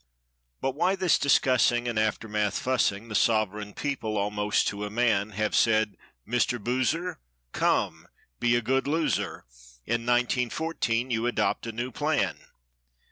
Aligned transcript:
But, 0.61 0.71
why 0.73 0.95
this 0.95 1.19
discussing, 1.19 1.87
and 1.87 1.99
after 1.99 2.27
math 2.27 2.57
fussing: 2.57 3.07
The 3.07 3.13
sovereign 3.13 3.75
people, 3.75 4.17
almost 4.17 4.67
to 4.69 4.83
a 4.83 4.89
man, 4.89 5.29
Have 5.33 5.55
said 5.55 5.95
"Mr. 6.27 6.59
Boozer, 6.59 7.19
come, 7.51 8.07
be 8.39 8.55
a 8.55 8.63
good 8.63 8.87
loser. 8.87 9.45
In 9.85 10.03
nineteen 10.03 10.49
fourteen 10.49 11.11
you 11.11 11.27
adopt 11.27 11.67
a 11.67 11.71
new 11.71 11.91
plan." 11.91 12.39